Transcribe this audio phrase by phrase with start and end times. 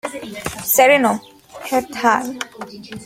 [0.73, 1.13] Sereno
[1.71, 2.29] "et al.".